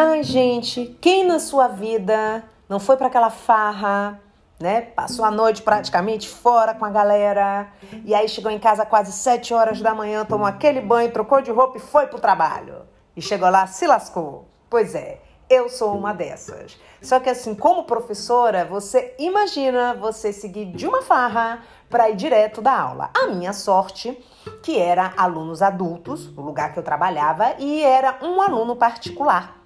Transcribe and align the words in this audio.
Ai, 0.00 0.22
gente, 0.22 0.96
quem 1.00 1.24
na 1.24 1.40
sua 1.40 1.66
vida 1.66 2.44
não 2.68 2.78
foi 2.78 2.96
para 2.96 3.08
aquela 3.08 3.30
farra, 3.30 4.22
né? 4.60 4.80
Passou 4.80 5.24
a 5.24 5.30
noite 5.32 5.60
praticamente 5.60 6.28
fora 6.28 6.72
com 6.72 6.84
a 6.84 6.88
galera 6.88 7.68
e 8.04 8.14
aí 8.14 8.28
chegou 8.28 8.48
em 8.48 8.60
casa 8.60 8.86
quase 8.86 9.10
sete 9.10 9.52
horas 9.52 9.80
da 9.80 9.92
manhã, 9.96 10.24
tomou 10.24 10.46
aquele 10.46 10.80
banho, 10.80 11.10
trocou 11.10 11.40
de 11.40 11.50
roupa 11.50 11.78
e 11.78 11.80
foi 11.80 12.06
pro 12.06 12.20
trabalho. 12.20 12.82
E 13.16 13.20
chegou 13.20 13.50
lá, 13.50 13.66
se 13.66 13.88
lascou. 13.88 14.46
Pois 14.70 14.94
é, 14.94 15.20
eu 15.50 15.68
sou 15.68 15.96
uma 15.98 16.14
dessas. 16.14 16.78
Só 17.02 17.18
que 17.18 17.28
assim, 17.28 17.52
como 17.52 17.82
professora, 17.82 18.64
você 18.64 19.16
imagina 19.18 19.94
você 19.94 20.32
seguir 20.32 20.66
de 20.66 20.86
uma 20.86 21.02
farra 21.02 21.64
para 21.90 22.08
ir 22.08 22.14
direto 22.14 22.62
da 22.62 22.80
aula. 22.80 23.10
A 23.20 23.26
minha 23.26 23.52
sorte, 23.52 24.16
que 24.62 24.78
era 24.78 25.12
alunos 25.16 25.60
adultos, 25.60 26.28
o 26.38 26.40
lugar 26.40 26.72
que 26.72 26.78
eu 26.78 26.84
trabalhava, 26.84 27.56
e 27.58 27.82
era 27.82 28.16
um 28.22 28.40
aluno 28.40 28.76
particular. 28.76 29.57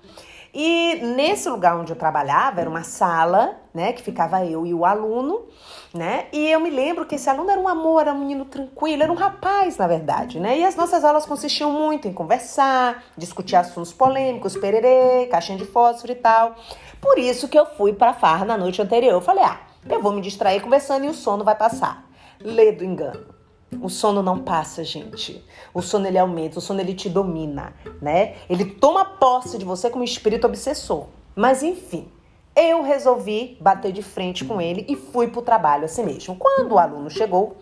E 0.54 0.96
nesse 0.96 1.48
lugar 1.48 1.78
onde 1.78 1.92
eu 1.92 1.96
trabalhava, 1.96 2.60
era 2.60 2.68
uma 2.68 2.82
sala, 2.82 3.56
né, 3.72 3.92
que 3.94 4.02
ficava 4.02 4.44
eu 4.44 4.66
e 4.66 4.74
o 4.74 4.84
aluno, 4.84 5.46
né? 5.94 6.26
E 6.30 6.46
eu 6.50 6.60
me 6.60 6.68
lembro 6.68 7.06
que 7.06 7.14
esse 7.14 7.30
aluno 7.30 7.50
era 7.50 7.58
um 7.58 7.66
amor, 7.66 8.02
era 8.02 8.12
um 8.12 8.18
menino 8.18 8.44
tranquilo, 8.44 9.02
era 9.02 9.10
um 9.10 9.14
rapaz, 9.14 9.78
na 9.78 9.86
verdade, 9.86 10.38
né? 10.38 10.58
E 10.58 10.64
as 10.64 10.76
nossas 10.76 11.04
aulas 11.04 11.24
consistiam 11.24 11.70
muito 11.72 12.06
em 12.06 12.12
conversar, 12.12 13.02
discutir 13.16 13.56
assuntos 13.56 13.94
polêmicos, 13.94 14.54
pererê, 14.54 15.26
caixinha 15.30 15.56
de 15.56 15.64
fósforo 15.64 16.12
e 16.12 16.16
tal. 16.16 16.54
Por 17.00 17.18
isso 17.18 17.48
que 17.48 17.58
eu 17.58 17.64
fui 17.64 17.94
para 17.94 18.12
farra 18.12 18.44
na 18.44 18.58
noite 18.58 18.82
anterior. 18.82 19.14
Eu 19.14 19.20
falei: 19.22 19.44
"Ah, 19.44 19.58
eu 19.88 20.02
vou 20.02 20.12
me 20.12 20.20
distrair 20.20 20.60
conversando 20.60 21.06
e 21.06 21.08
o 21.08 21.14
sono 21.14 21.44
vai 21.44 21.54
passar". 21.54 22.04
Lê 22.38 22.72
do 22.72 22.84
engano. 22.84 23.41
O 23.80 23.88
sono 23.88 24.22
não 24.22 24.38
passa, 24.38 24.84
gente. 24.84 25.44
O 25.72 25.80
sono 25.80 26.06
ele 26.06 26.18
aumenta, 26.18 26.58
o 26.58 26.62
sono 26.62 26.80
ele 26.80 26.94
te 26.94 27.08
domina, 27.08 27.74
né? 28.00 28.34
Ele 28.48 28.64
toma 28.64 29.04
posse 29.04 29.58
de 29.58 29.64
você 29.64 29.88
como 29.88 30.04
espírito 30.04 30.46
obsessor. 30.46 31.06
Mas 31.34 31.62
enfim, 31.62 32.08
eu 32.54 32.82
resolvi 32.82 33.56
bater 33.60 33.92
de 33.92 34.02
frente 34.02 34.44
com 34.44 34.60
ele 34.60 34.84
e 34.88 34.94
fui 34.94 35.28
pro 35.28 35.42
trabalho 35.42 35.84
assim 35.84 36.04
mesmo. 36.04 36.36
Quando 36.36 36.72
o 36.72 36.78
aluno 36.78 37.08
chegou, 37.08 37.56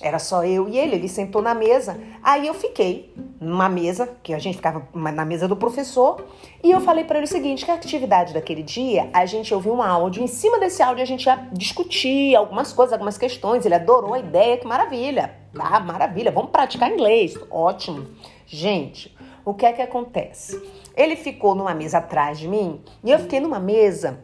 era 0.00 0.18
só 0.18 0.44
eu 0.44 0.68
e 0.68 0.78
ele, 0.78 0.96
ele 0.96 1.08
sentou 1.08 1.40
na 1.40 1.54
mesa. 1.54 1.98
Aí 2.22 2.46
eu 2.46 2.54
fiquei 2.54 3.14
numa 3.40 3.68
mesa, 3.68 4.08
que 4.22 4.34
a 4.34 4.38
gente 4.38 4.56
ficava 4.56 4.86
na 4.94 5.24
mesa 5.24 5.48
do 5.48 5.56
professor, 5.56 6.24
e 6.62 6.70
eu 6.70 6.80
falei 6.80 7.04
para 7.04 7.18
ele 7.18 7.24
o 7.24 7.28
seguinte: 7.28 7.64
que 7.64 7.70
a 7.70 7.74
atividade 7.74 8.34
daquele 8.34 8.62
dia, 8.62 9.08
a 9.12 9.24
gente 9.24 9.54
ouviu 9.54 9.72
um 9.72 9.82
áudio, 9.82 10.22
em 10.22 10.26
cima 10.26 10.58
desse 10.58 10.82
áudio 10.82 11.02
a 11.02 11.06
gente 11.06 11.24
ia 11.24 11.48
discutir 11.52 12.36
algumas 12.36 12.72
coisas, 12.72 12.92
algumas 12.92 13.16
questões. 13.16 13.64
Ele 13.64 13.74
adorou 13.74 14.14
a 14.14 14.18
ideia, 14.18 14.58
que 14.58 14.66
maravilha. 14.66 15.34
Ah, 15.58 15.80
maravilha, 15.80 16.30
vamos 16.30 16.50
praticar 16.50 16.90
inglês. 16.90 17.34
Ótimo. 17.50 18.06
Gente, 18.46 19.16
o 19.44 19.54
que 19.54 19.64
é 19.64 19.72
que 19.72 19.80
acontece? 19.80 20.62
Ele 20.94 21.16
ficou 21.16 21.54
numa 21.54 21.74
mesa 21.74 21.98
atrás 21.98 22.38
de 22.38 22.46
mim 22.46 22.80
e 23.02 23.10
eu 23.10 23.18
fiquei 23.18 23.40
numa 23.40 23.58
mesa 23.58 24.20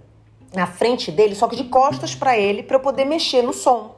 na 0.55 0.67
frente 0.67 1.11
dele, 1.11 1.35
só 1.35 1.49
que 1.49 1.57
de 1.57 1.65
costas 1.65 2.15
para 2.15 2.37
ele, 2.37 2.63
para 2.63 2.77
eu 2.77 2.81
poder 2.81 3.07
mexer 3.07 3.43
no 3.43 3.55
som. 3.55 3.97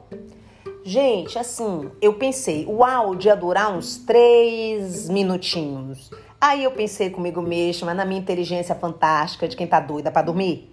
Gente, 0.87 1.39
assim, 1.39 1.89
eu 1.99 2.13
pensei, 2.13 2.63
o 2.69 2.83
áudio 2.83 3.29
ia 3.29 3.35
durar 3.35 3.75
uns 3.75 3.97
três 3.97 5.09
minutinhos. 5.09 6.11
Aí 6.39 6.63
eu 6.63 6.69
pensei 6.69 7.09
comigo 7.09 7.41
mesma, 7.41 7.91
na 7.91 8.05
minha 8.05 8.19
inteligência 8.19 8.75
fantástica 8.75 9.47
de 9.47 9.57
quem 9.57 9.65
tá 9.65 9.79
doida 9.79 10.11
para 10.11 10.21
dormir. 10.21 10.71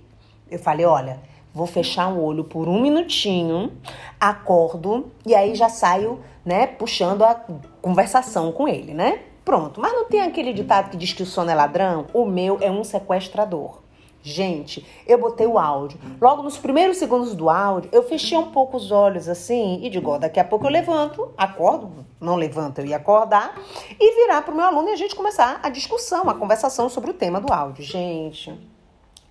Eu 0.51 0.59
falei, 0.59 0.85
olha, 0.85 1.19
vou 1.55 1.67
fechar 1.67 2.13
o 2.13 2.23
olho 2.23 2.45
por 2.45 2.69
um 2.69 2.79
minutinho, 2.79 3.73
acordo 4.21 5.11
e 5.25 5.35
aí 5.35 5.55
já 5.55 5.71
saio, 5.71 6.21
né, 6.45 6.67
puxando 6.67 7.23
a 7.25 7.35
conversação 7.81 8.53
com 8.53 8.69
ele, 8.69 8.93
né? 8.93 9.21
Pronto. 9.43 9.81
Mas 9.81 9.95
não 9.95 10.05
tem 10.05 10.21
aquele 10.21 10.53
ditado 10.53 10.91
que 10.91 10.97
diz 10.99 11.15
que 11.15 11.23
o 11.23 11.27
sono 11.27 11.51
é 11.51 11.55
ladrão? 11.55 12.05
O 12.13 12.27
meu 12.27 12.59
é 12.61 12.71
um 12.71 12.85
sequestrador. 12.85 13.81
Gente, 14.23 14.87
eu 15.05 15.19
botei 15.19 15.47
o 15.47 15.59
áudio. 15.59 15.99
Logo 16.21 16.43
nos 16.43 16.57
primeiros 16.57 16.97
segundos 16.97 17.35
do 17.35 17.51
áudio, 17.51 17.91
eu 17.93 18.05
fechei 18.05 18.39
um 18.39 18.53
pouco 18.53 18.77
os 18.77 18.93
olhos 18.93 19.29
assim 19.29 19.81
e 19.83 19.91
digo, 19.91 20.17
daqui 20.17 20.39
a 20.39 20.45
pouco 20.45 20.67
eu 20.67 20.71
levanto, 20.71 21.33
acordo, 21.37 22.07
não 22.21 22.37
levanto, 22.37 22.79
eu 22.79 22.87
ia 22.87 22.97
acordar 22.97 23.61
e 23.99 24.15
virar 24.15 24.43
para 24.43 24.55
o 24.55 24.57
meu 24.57 24.65
aluno 24.65 24.89
e 24.89 24.93
a 24.93 24.97
gente 24.97 25.17
começar 25.17 25.59
a 25.61 25.69
discussão, 25.69 26.31
a 26.31 26.35
conversação 26.35 26.89
sobre 26.89 27.11
o 27.11 27.15
tema 27.15 27.41
do 27.41 27.53
áudio. 27.53 27.85
Gente, 27.85 28.57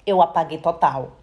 eu 0.06 0.22
apaguei 0.22 0.57
total. 0.57 1.13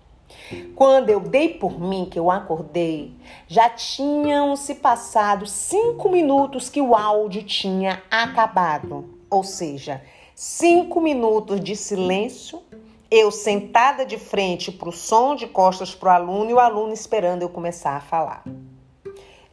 Quando 0.75 1.11
eu 1.11 1.21
dei 1.21 1.55
por 1.55 1.79
mim 1.79 2.07
que 2.11 2.19
eu 2.19 2.31
acordei, 2.31 3.15
já 3.47 3.69
tinham 3.69 4.57
se 4.57 4.77
passado 4.77 5.47
cinco 5.47 6.09
minutos 6.09 6.69
que 6.71 6.81
o 6.81 6.95
áudio 6.95 7.43
tinha 7.43 8.03
acabado. 8.11 9.19
Ou 9.31 9.43
seja, 9.43 10.03
cinco 10.35 11.01
minutos 11.01 11.61
de 11.61 11.75
silêncio 11.77 12.63
eu 13.11 13.31
sentada 13.31 14.05
de 14.05 14.19
frente 14.19 14.71
para 14.71 14.89
o 14.89 14.93
som, 14.93 15.35
de 15.35 15.47
costas 15.47 15.95
para 15.95 16.09
o 16.09 16.13
aluno 16.13 16.51
e 16.51 16.55
o 16.55 16.59
aluno 16.59 16.93
esperando 16.93 17.43
eu 17.43 17.49
começar 17.49 17.97
a 17.97 18.01
falar. 18.01 18.45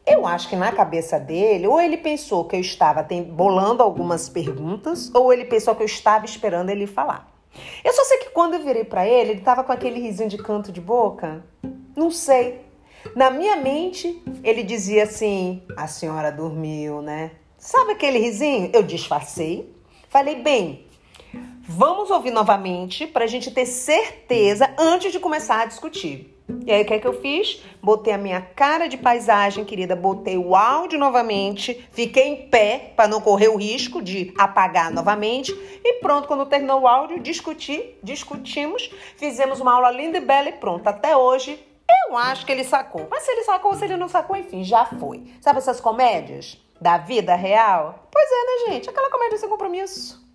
Eu 0.06 0.26
acho 0.26 0.48
que 0.48 0.54
na 0.54 0.70
cabeça 0.70 1.18
dele, 1.18 1.66
ou 1.66 1.80
ele 1.80 1.96
pensou 1.96 2.44
que 2.44 2.54
eu 2.54 2.60
estava 2.60 3.04
bolando 3.32 3.82
algumas 3.82 4.28
perguntas, 4.28 5.12
ou 5.12 5.32
ele 5.32 5.44
pensou 5.44 5.74
que 5.74 5.82
eu 5.82 5.86
estava 5.86 6.24
esperando 6.24 6.70
ele 6.70 6.86
falar. 6.86 7.32
Eu 7.82 7.92
só 7.92 8.04
sei 8.04 8.18
que 8.18 8.30
quando 8.30 8.54
eu 8.54 8.62
virei 8.62 8.84
para 8.84 9.06
ele, 9.06 9.30
ele 9.30 9.38
estava 9.40 9.64
com 9.64 9.72
aquele 9.72 9.98
risinho 9.98 10.28
de 10.28 10.38
canto 10.38 10.70
de 10.70 10.80
boca. 10.80 11.44
Não 11.96 12.10
sei. 12.10 12.60
Na 13.16 13.30
minha 13.30 13.56
mente, 13.56 14.22
ele 14.44 14.62
dizia 14.62 15.04
assim: 15.04 15.62
a 15.76 15.88
senhora 15.88 16.30
dormiu, 16.30 17.00
né? 17.00 17.32
Sabe 17.58 17.92
aquele 17.92 18.18
risinho? 18.18 18.70
Eu 18.72 18.82
disfarcei. 18.82 19.74
Falei, 20.08 20.36
bem, 20.36 20.85
Vamos 21.68 22.12
ouvir 22.12 22.30
novamente 22.30 23.08
para 23.08 23.24
a 23.24 23.26
gente 23.26 23.50
ter 23.50 23.66
certeza 23.66 24.72
antes 24.78 25.10
de 25.10 25.18
começar 25.18 25.62
a 25.62 25.66
discutir. 25.66 26.32
E 26.64 26.70
aí, 26.70 26.82
o 26.82 26.86
que 26.86 26.94
é 26.94 27.00
que 27.00 27.06
eu 27.08 27.20
fiz? 27.20 27.60
Botei 27.82 28.12
a 28.12 28.18
minha 28.18 28.40
cara 28.40 28.86
de 28.86 28.96
paisagem, 28.96 29.64
querida, 29.64 29.96
botei 29.96 30.38
o 30.38 30.54
áudio 30.54 30.96
novamente, 30.96 31.84
fiquei 31.90 32.22
em 32.22 32.48
pé 32.48 32.92
para 32.94 33.08
não 33.08 33.20
correr 33.20 33.48
o 33.48 33.56
risco 33.56 34.00
de 34.00 34.32
apagar 34.38 34.92
novamente. 34.92 35.52
E 35.84 35.94
pronto, 35.94 36.28
quando 36.28 36.46
terminou 36.46 36.82
o 36.82 36.86
áudio, 36.86 37.18
discuti, 37.18 37.96
discutimos, 38.00 38.88
fizemos 39.16 39.60
uma 39.60 39.74
aula 39.74 39.90
linda 39.90 40.18
e 40.18 40.20
bela 40.20 40.48
e 40.48 40.52
pronto. 40.52 40.86
Até 40.86 41.16
hoje, 41.16 41.58
eu 42.08 42.16
acho 42.16 42.46
que 42.46 42.52
ele 42.52 42.62
sacou. 42.62 43.08
Mas 43.10 43.24
se 43.24 43.32
ele 43.32 43.42
sacou 43.42 43.72
ou 43.72 43.76
se 43.76 43.84
ele 43.84 43.96
não 43.96 44.08
sacou, 44.08 44.36
enfim, 44.36 44.62
já 44.62 44.84
foi. 44.84 45.24
Sabe 45.40 45.58
essas 45.58 45.80
comédias 45.80 46.56
da 46.80 46.96
vida 46.96 47.34
real? 47.34 48.08
Pois 48.12 48.30
é, 48.30 48.68
né, 48.68 48.72
gente? 48.72 48.88
Aquela 48.88 49.10
comédia 49.10 49.36
sem 49.36 49.48
compromisso. 49.48 50.25